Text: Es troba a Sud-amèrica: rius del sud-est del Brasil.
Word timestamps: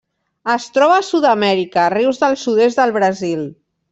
Es 0.53 0.63
troba 0.77 0.95
a 1.01 1.03
Sud-amèrica: 1.09 1.85
rius 1.95 2.21
del 2.25 2.39
sud-est 2.47 2.83
del 2.83 2.97
Brasil. 2.99 3.47